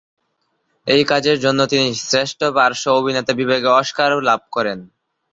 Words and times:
এই 0.87 1.03
কাজের 1.03 1.37
জন্য 1.39 1.59
তিনি 1.65 1.87
শ্রেষ্ঠ 2.01 2.39
পার্শ্ব 2.55 2.85
অভিনেতা 2.91 3.31
বিভাগে 3.33 3.69
অস্কার 3.81 4.09
লাভ 4.21 4.41
করেন। 4.51 4.79